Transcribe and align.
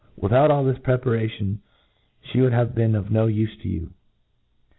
WiAout 0.19 0.49
all 0.49 0.63
this 0.63 0.79
prepa 0.79 1.05
ration, 1.05 1.61
flic 2.31 2.41
would 2.41 2.53
have 2.53 2.73
been 2.73 2.93
trf 2.93 3.07
po 3.09 3.27
ufeto 3.27 3.65
you. 3.65 3.93